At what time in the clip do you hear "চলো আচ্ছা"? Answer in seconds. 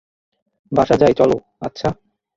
1.13-1.89